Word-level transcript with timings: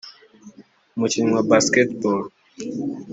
umukinnyi 0.95 1.33
wa 1.37 1.47
basketball 1.49 2.21